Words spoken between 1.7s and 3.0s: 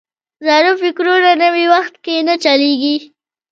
وخت کې نه چلیږي.